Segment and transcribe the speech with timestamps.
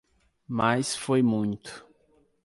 [0.47, 1.85] Mas foi muito.